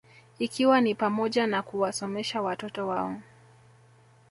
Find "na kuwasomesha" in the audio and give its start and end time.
1.47-2.41